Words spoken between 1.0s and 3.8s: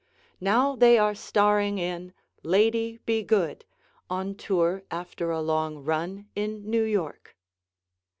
starring in "Lady, Be Good,"